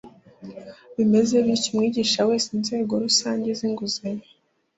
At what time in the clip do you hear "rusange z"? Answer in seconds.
3.03-3.61